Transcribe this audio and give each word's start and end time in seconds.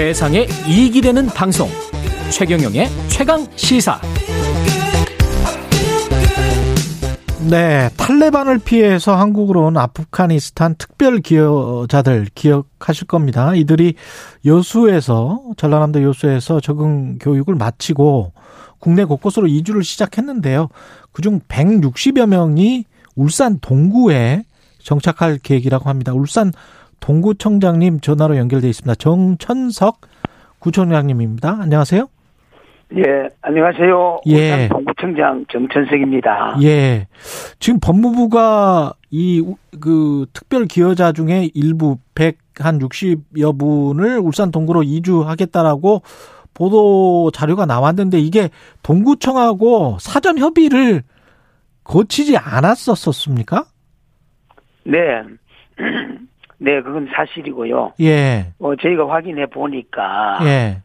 세상에 0.00 0.46
이익이 0.66 1.02
되는 1.02 1.26
방송 1.26 1.68
최경영의 2.30 2.88
최강 3.08 3.46
시사 3.54 4.00
네, 7.50 7.90
탈레반을 7.98 8.60
피해서 8.60 9.14
한국으로 9.14 9.66
온 9.66 9.76
아프가니스탄 9.76 10.76
특별 10.78 11.18
기여자들 11.18 12.28
기억하실 12.34 13.08
겁니다. 13.08 13.54
이들이 13.54 13.92
여수에서 14.46 15.42
전라남도 15.58 16.02
여수에서 16.02 16.60
적응 16.60 17.18
교육을 17.18 17.54
마치고 17.56 18.32
국내 18.78 19.04
곳곳으로 19.04 19.48
이주를 19.48 19.84
시작했는데요. 19.84 20.68
그중 21.12 21.40
160여 21.40 22.24
명이 22.24 22.86
울산 23.16 23.58
동구에 23.60 24.44
정착할 24.82 25.36
계획이라고 25.36 25.90
합니다. 25.90 26.14
울산 26.14 26.52
동구청장님 27.00 28.00
전화로 28.00 28.36
연결돼 28.36 28.68
있습니다. 28.68 28.94
정천석 28.96 30.00
구청장님입니다. 30.58 31.58
안녕하세요. 31.60 32.08
예, 32.96 33.02
안녕하세요. 33.40 34.20
예. 34.26 34.68
동구청장 34.68 35.46
정천석입니다. 35.50 36.56
예. 36.62 37.06
지금 37.58 37.78
법무부가 37.80 38.94
이 39.10 39.42
그 39.80 40.26
특별 40.32 40.66
기여자 40.66 41.12
중에 41.12 41.50
일부 41.54 41.98
100한 42.14 42.80
60여 42.80 43.58
분을 43.58 44.18
울산 44.18 44.50
동구로 44.50 44.82
이주하겠다라고 44.82 46.02
보도 46.54 47.30
자료가 47.32 47.66
나왔는데 47.66 48.18
이게 48.18 48.50
동구청하고 48.82 49.98
사전 50.00 50.38
협의를 50.38 51.02
거치지 51.84 52.36
않았었습니까? 52.36 53.64
네. 54.84 54.98
네, 56.62 56.82
그건 56.82 57.08
사실이고요. 57.14 57.94
예. 58.00 58.52
어, 58.58 58.76
저희가 58.76 59.08
확인해 59.08 59.46
보니까 59.46 60.38
예. 60.44 60.82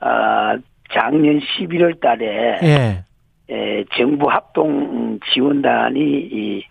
어, 0.00 0.56
작년 0.92 1.40
11월 1.40 2.00
달에 2.00 2.58
예. 2.62 3.04
에, 3.50 3.84
정부 3.96 4.30
합동 4.30 5.20
지원단이 5.32 6.00
이, 6.00 6.64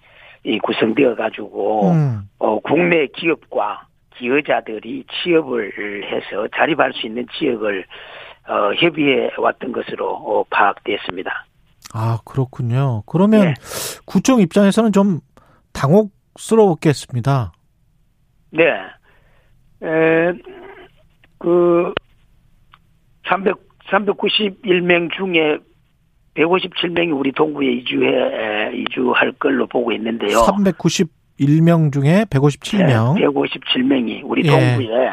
이 0.44 0.60
구성되어 0.60 1.16
가지고 1.16 1.92
음. 1.92 2.28
어, 2.40 2.60
국내 2.60 3.06
기업과 3.08 3.86
기여자들이 4.18 5.06
취업을 5.12 5.72
해서 6.12 6.48
자립할 6.56 6.92
수 6.94 7.06
있는 7.06 7.28
지역을 7.38 7.86
어, 8.48 8.74
협의해 8.74 9.30
왔던 9.38 9.72
것으로 9.72 10.10
어, 10.10 10.44
파악됐습니다. 10.50 11.46
아, 11.94 12.18
그렇군요. 12.26 13.04
그러면 13.06 13.42
네. 13.42 13.54
구청 14.06 14.40
입장에서는 14.40 14.92
좀 14.92 15.20
당혹스러웠겠습니다. 15.74 17.52
네. 18.54 18.66
에, 19.82 20.34
그, 21.40 21.94
300, 23.28 23.56
391명 23.90 25.12
중에 25.12 25.58
157명이 26.36 27.18
우리 27.18 27.32
동구에 27.32 27.68
이주해, 27.74 28.10
에, 28.10 28.72
이주할 28.76 29.34
걸로 29.34 29.68
보고 29.68 29.92
있는데요. 29.92 30.38
391명 30.40 31.92
중에 31.92 32.26
157명. 32.30 33.20
157명이 33.20 34.22
우리 34.24 34.44
예. 34.46 34.50
동구에 34.50 35.10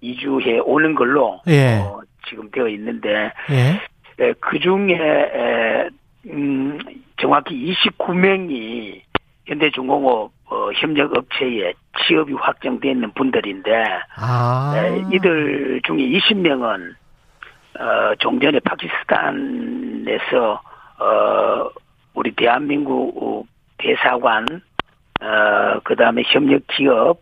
이주해 0.00 0.58
오는 0.60 0.94
걸로 0.94 1.40
예. 1.46 1.78
어, 1.78 2.00
지금 2.28 2.50
되어 2.50 2.68
있는데 2.68 3.32
예. 3.50 4.24
에, 4.24 4.32
그 4.40 4.58
중에 4.58 4.94
에, 4.94 5.88
음, 6.26 6.78
정확히 7.20 7.72
29명이 7.72 9.00
현대중공업 9.46 10.32
어, 10.50 10.72
협력업체에 10.72 11.72
취업이 12.06 12.32
확정되는 12.34 13.12
분들인데 13.12 13.84
아. 14.16 14.74
에, 14.76 15.02
이들 15.12 15.80
중에 15.84 15.96
20명은 15.96 16.94
어, 17.78 18.14
종전에 18.18 18.60
파키스탄에서 18.60 20.52
어, 20.98 21.70
우리 22.14 22.32
대한민국 22.32 23.46
대사관 23.78 24.46
어, 25.20 25.80
그다음에 25.84 26.22
협력 26.26 26.66
기업 26.68 27.18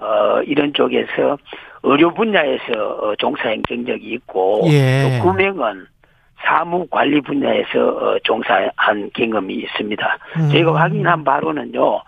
어, 0.00 0.42
이런 0.42 0.72
쪽에서 0.74 1.38
의료 1.82 2.12
분야에서 2.12 2.72
어, 2.72 3.14
종사한 3.16 3.62
경력이 3.68 4.06
있고 4.14 4.62
예. 4.66 5.20
또 5.22 5.28
9명은 5.28 5.86
사무 6.44 6.86
관리 6.88 7.20
분야에서 7.20 7.78
어, 7.78 8.18
종사한 8.24 9.10
경험이 9.14 9.54
있습니다. 9.54 10.18
음. 10.38 10.48
저희가 10.50 10.74
확인한 10.74 11.24
바로는요. 11.24 12.00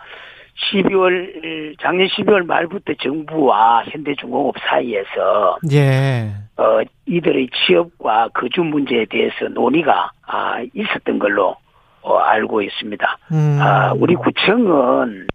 12월 0.56 1.76
작년 1.80 2.08
12월 2.08 2.46
말부터 2.46 2.94
정부와 3.02 3.84
현대중공업 3.84 4.54
사이에서 4.68 5.58
예. 5.72 6.32
어, 6.56 6.80
이들의 7.06 7.48
취업과 7.52 8.28
거주 8.32 8.62
문제에 8.62 9.04
대해서 9.04 9.48
논의가 9.50 10.10
아, 10.26 10.62
있었던 10.74 11.18
걸로 11.18 11.56
어, 12.00 12.16
알고 12.16 12.62
있습니다. 12.62 13.18
음. 13.32 13.58
아, 13.60 13.92
우리 13.96 14.14
구청은 14.14 15.26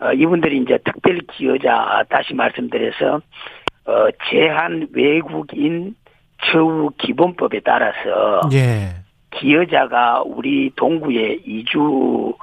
어, 0.00 0.12
이분들이 0.12 0.58
이제 0.58 0.78
특별 0.84 1.20
기여자 1.32 2.04
다시 2.10 2.34
말씀드려서 2.34 3.20
어, 3.86 4.06
제한 4.30 4.88
외국인 4.92 5.94
처우 6.44 6.90
기본법에 6.98 7.60
따라서 7.64 8.40
예. 8.52 9.02
기여자가 9.32 10.22
우리 10.24 10.70
동구에 10.76 11.38
이주해 11.44 12.34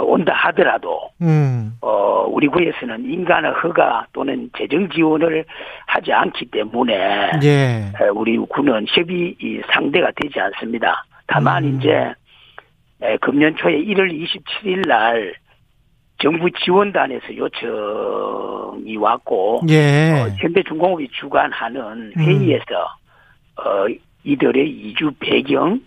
온다 0.00 0.32
하더라도 0.34 1.10
음. 1.22 1.76
어, 1.80 2.26
우리 2.28 2.46
구에서는 2.48 3.04
인간의 3.04 3.52
허가 3.62 4.06
또는 4.12 4.50
재정 4.56 4.88
지원을 4.88 5.44
하지 5.86 6.12
않기 6.12 6.46
때문에 6.46 7.30
예. 7.42 7.92
에, 8.00 8.08
우리 8.14 8.36
구는 8.36 8.86
협의 8.88 9.34
이 9.40 9.60
상대가 9.72 10.10
되지 10.14 10.38
않습니다. 10.40 11.04
다만 11.26 11.64
음. 11.64 11.78
이제 11.78 12.12
에, 13.02 13.16
금년 13.18 13.56
초에 13.56 13.82
1월 13.84 14.12
27일 14.12 14.86
날 14.86 15.34
정부 16.18 16.50
지원단에서 16.50 17.36
요청이 17.36 18.96
왔고 18.96 19.62
예. 19.68 20.12
어, 20.12 20.28
현대중공업이 20.38 21.08
주관하는 21.12 22.12
회의에서 22.16 22.64
어, 23.56 23.86
이들의 24.24 24.68
이주 24.70 25.12
배경, 25.20 25.80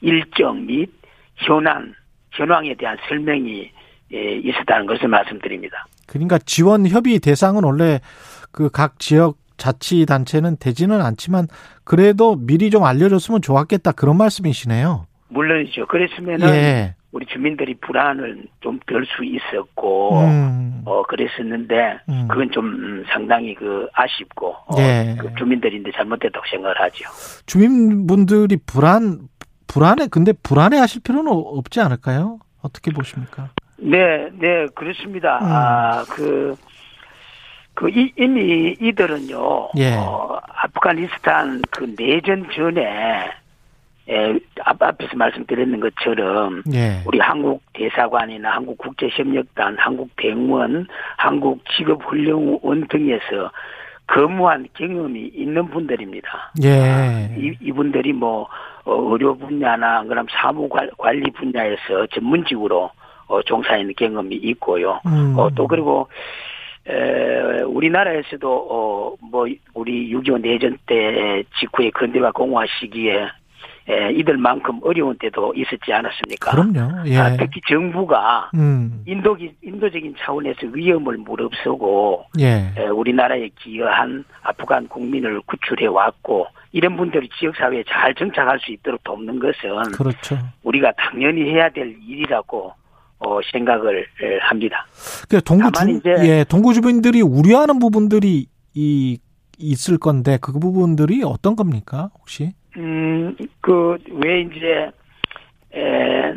일정 0.00 0.66
및 0.66 0.90
현안, 1.36 1.94
현황에 2.32 2.74
대한 2.74 2.96
설명이 3.08 3.70
예, 4.12 4.32
있었다는 4.38 4.86
것을 4.86 5.08
말씀드립니다. 5.08 5.86
그러니까 6.06 6.38
지원 6.38 6.86
협의 6.86 7.18
대상은 7.20 7.62
원래 7.64 8.00
그 8.50 8.68
각 8.70 8.98
지역 8.98 9.36
자치 9.56 10.06
단체는 10.06 10.56
되지는 10.58 11.00
않지만 11.02 11.46
그래도 11.84 12.34
미리 12.34 12.70
좀 12.70 12.82
알려줬으면 12.84 13.42
좋았겠다 13.42 13.92
그런 13.92 14.16
말씀이시네요. 14.16 15.06
물론이죠. 15.28 15.86
그랬으면은 15.86 16.48
예. 16.48 16.94
우리 17.12 17.26
주민들이 17.26 17.74
불안을 17.74 18.44
좀 18.60 18.78
덜 18.86 19.04
수 19.06 19.24
있었고 19.24 20.20
음. 20.20 20.82
어 20.84 21.02
그랬었는데 21.02 22.00
음. 22.08 22.28
그건 22.28 22.50
좀 22.50 22.66
음, 22.66 23.04
상당히 23.12 23.54
그 23.54 23.88
아쉽고 23.92 24.48
어, 24.48 24.76
예. 24.78 25.16
그 25.18 25.32
주민들인데 25.36 25.90
잘못됐다고 25.92 26.44
생각을 26.50 26.80
하죠. 26.80 27.04
주민분들이 27.46 28.56
불안 28.66 29.28
불안해 29.66 30.08
근데 30.10 30.32
불안해하실 30.32 31.02
필요는 31.02 31.30
없지 31.32 31.80
않을까요? 31.80 32.38
어떻게 32.62 32.90
보십니까? 32.90 33.50
네, 33.78 34.28
네, 34.38 34.66
그렇습니다. 34.74 35.38
음. 35.38 35.46
아, 35.46 36.04
그, 36.10 36.54
그, 37.74 37.88
이, 37.88 38.12
이미 38.18 38.76
이들은요, 38.78 39.70
예. 39.78 39.94
어, 39.96 40.38
아프가니스탄 40.48 41.62
그 41.70 41.94
내전 41.96 42.46
전에, 42.54 43.30
에, 44.10 44.38
앞, 44.64 44.82
앞에서 44.82 45.16
말씀드렸는 45.16 45.78
것처럼, 45.80 46.62
예. 46.74 47.00
우리 47.06 47.18
한국 47.20 47.62
대사관이나 47.74 48.50
한국 48.50 48.76
국제협력단, 48.78 49.76
한국 49.78 50.10
병원, 50.16 50.86
한국 51.16 51.62
직업훈련원 51.76 52.88
등에서 52.88 53.50
근무한 54.06 54.66
경험이 54.74 55.30
있는 55.34 55.66
분들입니다. 55.70 56.52
예. 56.64 57.32
이, 57.38 57.54
이분들이 57.60 58.12
뭐 58.12 58.48
어, 58.84 58.94
의료 59.12 59.36
분야나 59.36 60.02
그럼 60.04 60.26
사무 60.30 60.68
관- 60.68 60.90
관리 60.98 61.30
분야에서 61.30 62.06
전문직으로 62.12 62.90
어, 63.28 63.42
종사하는 63.42 63.92
경험이 63.96 64.34
있고요. 64.36 64.98
음. 65.06 65.34
어, 65.38 65.48
또 65.54 65.68
그리고 65.68 66.08
에, 66.88 67.62
우리나라에서도 67.62 68.66
어 68.68 69.00
뭐 69.30 69.46
우리 69.74 70.12
6.25 70.12 70.40
내전 70.40 70.76
때 70.86 71.44
직후에 71.60 71.90
근대화 71.90 72.32
공화 72.32 72.64
시기에 72.80 73.28
에, 73.90 74.12
이들만큼 74.12 74.80
어려운 74.84 75.16
때도 75.18 75.52
있었지 75.56 75.92
않았습니까? 75.92 76.52
그럼요. 76.52 77.08
예. 77.08 77.16
아, 77.18 77.36
특히 77.36 77.60
정부가 77.68 78.50
음. 78.54 79.02
인도기, 79.06 79.52
인도적인 79.64 80.14
차원에서 80.20 80.60
위험을 80.72 81.16
무릅쓰고 81.18 82.24
예. 82.38 82.72
에, 82.76 82.86
우리나라에 82.86 83.48
기여한 83.58 84.24
아프간 84.42 84.86
국민을 84.88 85.40
구출해 85.46 85.86
왔고 85.86 86.46
이런 86.72 86.96
분들이 86.96 87.28
지역 87.38 87.56
사회에 87.56 87.82
잘 87.88 88.14
정착할 88.14 88.60
수 88.60 88.70
있도록 88.72 89.02
돕는 89.02 89.40
것은 89.40 89.92
그렇죠. 89.92 90.38
우리가 90.62 90.92
당연히 90.96 91.50
해야 91.50 91.68
될 91.70 91.96
일이라고 92.06 92.72
어, 93.18 93.38
생각을 93.52 94.06
에, 94.22 94.38
합니다. 94.40 94.86
그 95.28 95.42
동구 95.42 95.72
주, 95.72 95.90
이제- 95.90 96.16
예, 96.28 96.44
동구 96.44 96.72
주민들이 96.74 97.20
우려하는 97.22 97.78
부분들이 97.80 98.46
이 98.74 99.18
있을 99.58 99.98
건데 99.98 100.38
그 100.40 100.52
부분들이 100.52 101.22
어떤 101.24 101.54
겁니까 101.56 102.08
혹시? 102.20 102.52
음, 102.80 103.36
그, 103.60 103.96
왜 104.10 104.40
이제, 104.40 104.90
에, 105.74 106.34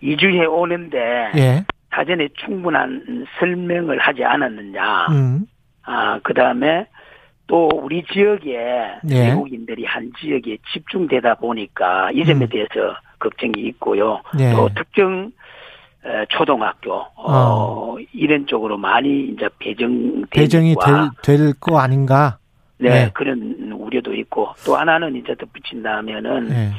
이주해 0.00 0.44
오는데, 0.46 0.98
예. 1.36 1.64
사전에 1.90 2.28
충분한 2.34 3.26
설명을 3.38 3.98
하지 3.98 4.24
않았느냐. 4.24 5.06
음. 5.10 5.46
아, 5.82 6.18
그 6.22 6.34
다음에 6.34 6.86
또 7.46 7.68
우리 7.72 8.04
지역에 8.12 8.50
예. 9.10 9.28
외국인들이 9.28 9.84
한 9.84 10.10
지역에 10.20 10.58
집중되다 10.72 11.36
보니까 11.36 12.10
이 12.12 12.24
점에 12.24 12.44
음. 12.44 12.48
대해서 12.48 12.96
걱정이 13.18 13.52
있고요. 13.68 14.20
예. 14.38 14.52
또 14.52 14.68
특정 14.74 15.30
에, 16.04 16.26
초등학교 16.28 17.04
어, 17.16 17.96
이런 18.12 18.46
쪽으로 18.46 18.76
많이 18.76 19.28
이제 19.28 19.48
배정 19.58 20.24
배정이 20.30 20.74
될될거 21.22 21.78
아닌가? 21.78 22.38
네, 22.78 22.90
네. 22.90 23.10
그런 23.14 23.72
우려도 23.72 24.14
있고 24.14 24.48
또 24.64 24.76
하나는 24.76 25.16
이제 25.16 25.34
덧붙인다면은 25.34 26.50
예. 26.50 26.70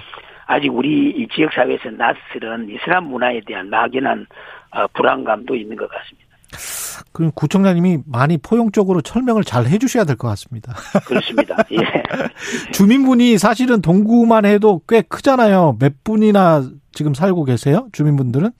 아직 0.45 0.69
우리 0.69 1.09
이 1.09 1.27
지역 1.35 1.51
사회에서 1.53 1.89
낯설은 1.91 2.69
이슬람 2.69 3.05
문화에 3.05 3.41
대한 3.45 3.69
막연한 3.69 4.25
어, 4.71 4.87
불안감도 4.93 5.55
있는 5.55 5.75
것 5.75 5.89
같습니다. 5.89 6.27
그럼 7.11 7.31
구청장님이 7.35 7.99
많이 8.05 8.37
포용적으로 8.37 9.01
설명을 9.03 9.43
잘 9.43 9.65
해주셔야 9.65 10.03
될 10.05 10.15
것 10.15 10.27
같습니다. 10.29 10.73
그렇습니다. 11.05 11.57
예. 11.73 11.77
주민분이 12.71 13.37
사실은 13.37 13.81
동구만 13.81 14.45
해도 14.45 14.81
꽤 14.87 15.01
크잖아요. 15.01 15.77
몇 15.79 16.03
분이나 16.03 16.63
지금 16.91 17.13
살고 17.13 17.43
계세요? 17.43 17.87
주민분들은 17.91 18.51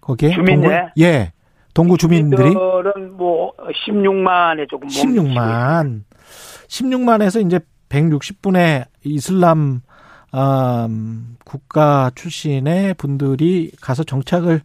거기에 0.00 0.30
주민네? 0.30 0.68
동구? 0.68 0.90
예, 1.00 1.32
동구 1.74 1.98
주민들이 1.98 2.50
들은 2.50 3.16
뭐 3.16 3.52
16만에 3.86 4.68
조금 4.68 4.86
못 4.86 4.92
미치고 4.92 5.12
16만, 5.12 6.02
16만에서 6.68 7.44
이제 7.44 7.60
160분의 7.88 8.86
이슬람 9.04 9.80
음, 10.34 11.36
국가 11.44 12.10
출신의 12.14 12.94
분들이 12.94 13.70
가서 13.80 14.04
정착을 14.04 14.60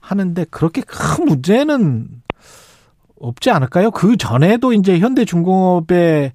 하는데 0.00 0.44
그렇게 0.50 0.82
큰 0.82 1.26
문제는 1.26 2.08
없지 3.20 3.50
않을까요? 3.50 3.90
그 3.90 4.16
전에도 4.16 4.72
이제 4.72 4.98
현대중공업에 4.98 6.32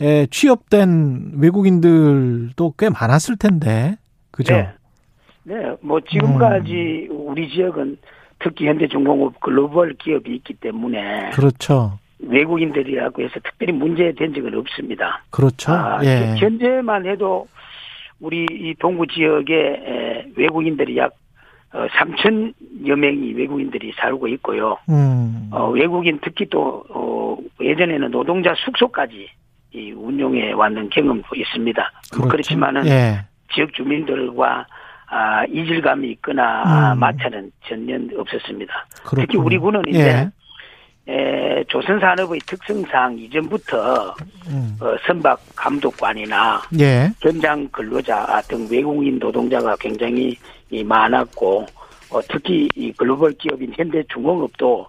에 0.00 0.26
취업된 0.26 1.34
외국인들도 1.36 2.74
꽤 2.76 2.90
많았을 2.90 3.36
텐데, 3.36 3.96
그죠? 4.32 4.54
네. 4.54 4.68
네, 5.44 5.54
뭐 5.82 6.00
지금까지 6.00 7.08
우리 7.12 7.48
지역은 7.50 7.98
특히 8.40 8.66
현대중공업 8.66 9.38
글로벌 9.40 9.94
기업이 9.94 10.34
있기 10.34 10.54
때문에 10.54 11.30
그렇죠, 11.30 11.98
외국인들이라고 12.28 13.22
해서 13.22 13.34
특별히 13.42 13.72
문제된 13.72 14.34
적은 14.34 14.54
없습니다. 14.58 15.22
그렇죠. 15.30 15.72
아, 15.72 16.00
예, 16.04 16.34
현재만 16.36 17.06
해도 17.06 17.46
우리 18.20 18.46
이 18.50 18.74
동구 18.78 19.06
지역에 19.08 19.54
에, 19.54 20.26
외국인들이 20.36 20.96
약 20.96 21.12
3천여 21.72 22.96
명이 22.96 23.34
외국인들이 23.34 23.92
살고 23.96 24.28
있고요. 24.28 24.76
음, 24.88 25.48
어, 25.50 25.70
외국인 25.70 26.20
특히 26.22 26.46
또 26.48 26.84
어, 26.88 27.36
예전에는 27.60 28.10
노동자 28.12 28.54
숙소까지 28.54 29.28
이 29.72 29.90
운용해 29.90 30.52
왔는 30.52 30.88
경험도 30.90 31.34
있습니다. 31.34 31.92
그렇죠. 32.12 32.28
그렇지만은 32.28 32.86
예, 32.86 33.24
지역 33.52 33.72
주민들과 33.74 34.66
아, 35.08 35.44
이질감이 35.46 36.10
있거나 36.12 36.62
아, 36.64 36.92
음. 36.92 37.00
마찰은 37.00 37.50
전혀 37.68 37.98
없었습니다. 38.16 38.86
그렇군요. 39.04 39.26
특히 39.26 39.38
우리 39.38 39.58
군은 39.58 39.82
이제 39.88 40.00
예, 40.00 40.30
에, 41.06 41.62
조선산업의 41.64 42.40
특성상 42.46 43.18
이전부터 43.18 44.14
음, 44.48 44.76
어, 44.80 44.96
선박 45.06 45.38
감독관이나 45.54 46.62
예, 46.80 47.10
현장 47.20 47.68
근로자 47.68 48.40
등 48.48 48.66
외국인 48.70 49.18
노동자가 49.18 49.76
굉장히 49.76 50.36
이 50.70 50.82
많았고 50.82 51.66
어, 52.10 52.20
특히 52.28 52.68
이 52.74 52.90
글로벌 52.92 53.32
기업인 53.34 53.72
현대중공업도 53.76 54.86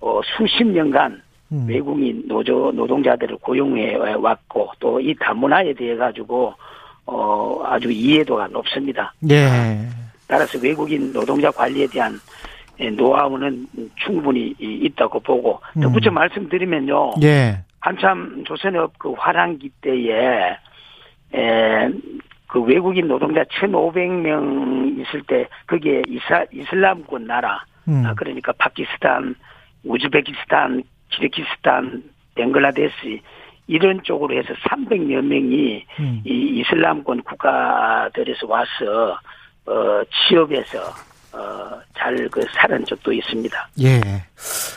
어, 0.00 0.20
수십 0.36 0.64
년간 0.64 1.20
음, 1.52 1.66
외국인 1.68 2.22
노조 2.26 2.70
노동자들을 2.72 3.36
고용해 3.38 3.96
왔고 3.96 4.70
또 4.78 5.00
이 5.00 5.14
다문화에 5.20 5.74
대해 5.74 5.96
가지고 5.96 6.54
어 7.06 7.62
아주 7.66 7.90
이해도가 7.90 8.46
높습니다. 8.48 9.12
예, 9.28 9.80
따라서 10.28 10.58
외국인 10.62 11.12
노동자 11.12 11.50
관리에 11.50 11.86
대한 11.88 12.14
예, 12.14 12.20
노하우는 12.88 13.66
충분히 13.96 14.54
이- 14.58 14.80
있다고 14.86 15.20
보고 15.20 15.60
덧붙여 15.80 16.10
음. 16.10 16.14
말씀드리면요. 16.14 17.12
예, 17.22 17.58
한참 17.80 18.42
조선업 18.46 18.98
그 18.98 19.12
화랑기 19.12 19.68
때에 19.82 20.56
에, 21.34 21.88
그 22.46 22.60
외국인 22.62 23.06
노동자 23.08 23.44
1,500명 23.44 24.98
있을 25.00 25.22
때 25.22 25.46
그게 25.66 26.02
이사, 26.08 26.44
이슬람권 26.52 27.26
나라 27.26 27.62
음, 27.88 28.04
아, 28.06 28.14
그러니까 28.14 28.52
파키스탄, 28.58 29.34
우즈베키스탄, 29.84 30.82
키르기스탄, 31.10 32.02
벵글라데시 32.34 33.20
이런 33.66 34.02
쪽으로 34.02 34.36
해서 34.36 34.52
300여 34.54 35.22
명이 35.22 35.86
음. 36.00 36.22
이 36.24 36.60
이슬람권 36.60 37.22
국가들에서 37.22 38.46
와서 38.48 39.18
어 39.66 40.02
취업해서 40.28 40.78
어 41.32 41.80
잘 41.96 42.28
그 42.30 42.42
살은 42.54 42.86
적도 42.86 43.12
있습니다. 43.12 43.68
예. 43.82 44.00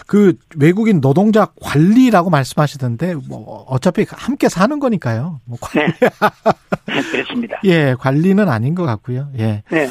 그 0.08 0.34
외국인 0.58 1.00
노동자 1.00 1.48
관리라고 1.62 2.30
말씀하시던데 2.30 3.16
뭐 3.30 3.64
어차피 3.70 4.06
함께 4.10 4.50
사는 4.50 4.78
거니까요. 4.78 5.40
뭐 5.46 5.58
관- 5.62 5.86
네. 5.88 7.02
그렇습니다. 7.12 7.60
예, 7.66 7.96
관리는 7.98 8.50
아닌 8.50 8.76
것 8.76 8.84
같고요. 8.84 9.30
예. 9.40 9.64
네. 9.72 9.90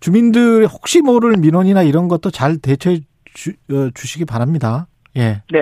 주민들 0.00 0.66
혹시 0.66 1.00
모를 1.00 1.36
민원이나 1.36 1.82
이런 1.82 2.08
것도 2.08 2.30
잘 2.30 2.58
대처해 2.58 3.00
주, 3.32 3.52
어, 3.70 3.90
주시기 3.94 4.24
바랍니다. 4.24 4.86
예. 5.16 5.42
네. 5.52 5.60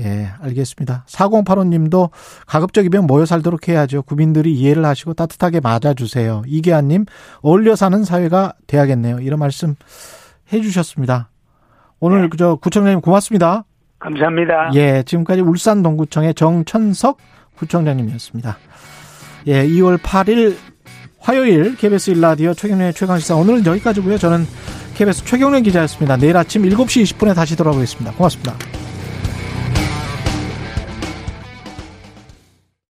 예, 0.00 0.30
알겠습니다. 0.40 1.04
4085님도 1.08 2.10
가급적이면 2.46 3.06
모여 3.06 3.26
살도록 3.26 3.68
해야죠. 3.68 4.02
국민들이 4.02 4.54
이해를 4.54 4.84
하시고 4.84 5.14
따뜻하게 5.14 5.60
맞아주세요. 5.60 6.42
이계환님, 6.46 7.06
어울려 7.42 7.76
사는 7.76 8.02
사회가 8.02 8.54
돼야겠네요. 8.66 9.20
이런 9.20 9.38
말씀 9.38 9.74
해주셨습니다. 10.52 11.28
오늘 12.00 12.22
네. 12.22 12.28
그저 12.28 12.56
구청장님 12.56 13.00
고맙습니다. 13.00 13.64
감사합니다. 13.98 14.72
예, 14.74 15.02
지금까지 15.04 15.42
울산 15.42 15.82
동구청의 15.82 16.34
정천석 16.34 17.18
구청장님이었습니다. 17.56 18.56
예, 19.46 19.66
2월 19.66 19.98
8일 19.98 20.56
화요일 21.20 21.76
KBS 21.76 22.14
1라디오 22.14 22.56
최경련의 22.56 22.94
최강시사 22.94 23.36
오늘은 23.36 23.64
여기까지고요. 23.64 24.18
저는 24.18 24.44
KBS 24.94 25.24
최경련 25.24 25.62
기자였습니다. 25.62 26.16
내일 26.16 26.36
아침 26.36 26.62
7시 26.62 27.02
20분에 27.04 27.34
다시 27.34 27.56
돌아오겠습니다. 27.56 28.12
고맙습니다. 28.12 28.81